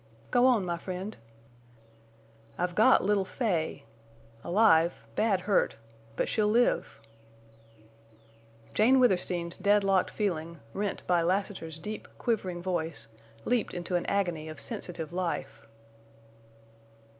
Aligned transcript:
"Go 0.31 0.47
on, 0.47 0.65
my 0.65 0.79
friend." 0.79 1.15
"I've 2.57 2.73
got 2.73 3.03
little 3.03 3.23
Fay! 3.23 3.83
Alive—bad 4.43 5.41
hurt—but 5.41 6.27
she'll 6.27 6.47
live!" 6.47 6.99
Jane 8.73 8.99
Withersteen's 8.99 9.57
dead 9.57 9.83
locked 9.83 10.09
feeling, 10.09 10.59
rent 10.73 11.05
by 11.05 11.21
Lassiter's 11.21 11.77
deep, 11.77 12.07
quivering 12.17 12.63
voice, 12.63 13.09
leaped 13.45 13.75
into 13.75 13.93
an 13.95 14.07
agony 14.07 14.49
of 14.49 14.59
sensitive 14.59 15.13
life. 15.13 15.67